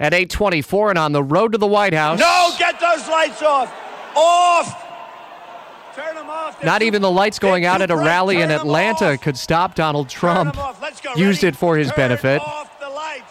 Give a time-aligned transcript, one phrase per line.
[0.00, 2.20] At 824 and on the road to the White House.
[2.20, 3.74] No, get those lights off.
[4.14, 4.84] Off.
[5.96, 6.60] Turn them off.
[6.60, 8.06] They're Not too- even the lights going out at a bright.
[8.06, 9.20] rally in Atlanta off.
[9.20, 10.56] could stop Donald Turn Trump.
[10.56, 10.80] 'em off.
[10.80, 11.14] Let's go.
[11.16, 12.40] Used it for his Turn benefit.
[12.42, 12.66] off.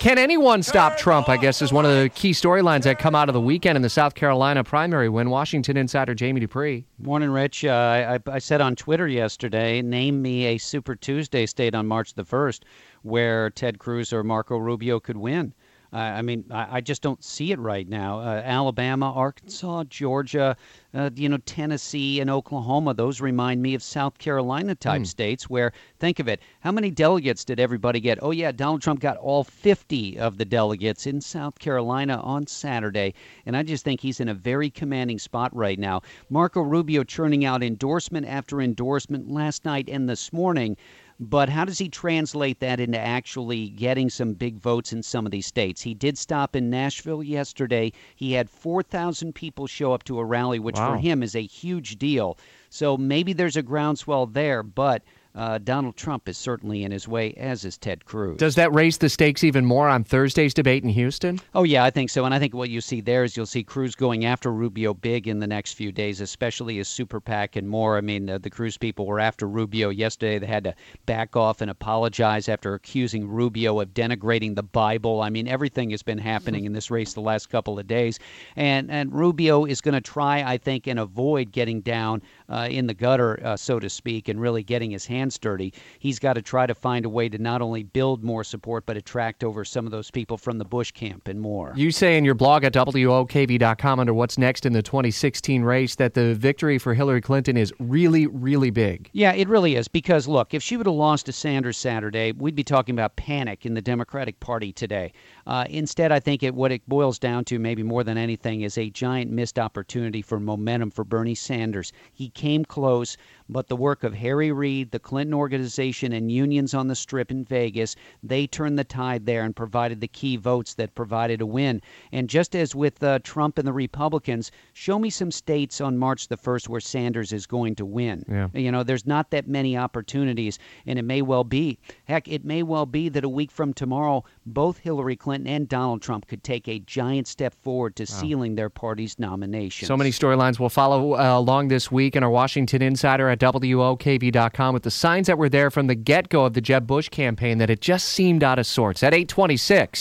[0.00, 1.28] Can anyone stop Trump?
[1.28, 3.82] I guess is one of the key storylines that come out of the weekend in
[3.82, 6.84] the South Carolina primary when Washington insider Jamie Dupree.
[6.98, 7.64] Morning, Rich.
[7.64, 11.86] Uh, I, I- I said on Twitter yesterday, name me a Super Tuesday state on
[11.86, 12.64] March the 1st
[13.02, 15.54] where Ted Cruz or Marco Rubio could win.
[15.92, 18.20] Uh, I mean, I, I just don't see it right now.
[18.20, 20.56] Uh, Alabama, Arkansas, Georgia,
[20.94, 25.72] uh, you know, Tennessee, and Oklahoma, those remind me of South Carolina type states where,
[25.98, 28.18] think of it, how many delegates did everybody get?
[28.22, 33.14] Oh, yeah, Donald Trump got all 50 of the delegates in South Carolina on Saturday.
[33.44, 36.02] And I just think he's in a very commanding spot right now.
[36.30, 40.76] Marco Rubio churning out endorsement after endorsement last night and this morning.
[41.18, 45.32] But how does he translate that into actually getting some big votes in some of
[45.32, 45.82] these states?
[45.82, 47.92] He did stop in Nashville yesterday.
[48.14, 50.92] He had 4,000 people show up to a rally, which Wow.
[50.92, 52.36] for him is a huge deal.
[52.68, 55.02] So maybe there's a groundswell there, but
[55.36, 58.38] uh, Donald Trump is certainly in his way, as is Ted Cruz.
[58.38, 61.38] Does that raise the stakes even more on Thursday's debate in Houston?
[61.54, 62.24] Oh, yeah, I think so.
[62.24, 65.28] And I think what you see there is you'll see Cruz going after Rubio big
[65.28, 67.98] in the next few days, especially his super PAC and more.
[67.98, 70.38] I mean, uh, the Cruz people were after Rubio yesterday.
[70.38, 75.20] They had to back off and apologize after accusing Rubio of denigrating the Bible.
[75.20, 78.18] I mean, everything has been happening in this race the last couple of days.
[78.56, 82.86] And, and Rubio is going to try, I think, and avoid getting down uh, in
[82.86, 85.72] the gutter, uh, so to speak, and really getting his hands dirty.
[85.98, 88.96] He's got to try to find a way to not only build more support, but
[88.96, 91.72] attract over some of those people from the Bush camp and more.
[91.76, 96.14] You say in your blog at WOKV.com under what's next in the 2016 race that
[96.14, 99.10] the victory for Hillary Clinton is really, really big.
[99.12, 99.88] Yeah, it really is.
[99.88, 103.66] Because, look, if she would have lost to Sanders Saturday, we'd be talking about panic
[103.66, 105.12] in the Democratic Party today.
[105.46, 108.78] Uh, instead, I think it, what it boils down to, maybe more than anything, is
[108.78, 111.92] a giant missed opportunity for momentum for Bernie Sanders.
[112.12, 113.16] He came close,
[113.48, 117.44] but the work of Harry Reid, the Clinton organization, and unions on the Strip in
[117.44, 121.80] Vegas, they turned the tide there and provided the key votes that provided a win.
[122.12, 126.28] And just as with uh, Trump and the Republicans, show me some states on March
[126.28, 128.24] the 1st where Sanders is going to win.
[128.28, 128.48] Yeah.
[128.54, 131.78] You know, there's not that many opportunities, and it may well be.
[132.04, 136.02] Heck, it may well be that a week from tomorrow, both Hillary Clinton and Donald
[136.02, 139.86] Trump could take a giant step forward to sealing their party's nomination.
[139.86, 144.74] So many storylines will follow uh, along this week in our Washington Insider at WOKV.com
[144.74, 147.58] with the signs that were there from the get go of the Jeb Bush campaign
[147.58, 149.02] that it just seemed out of sorts.
[149.02, 150.00] At 826.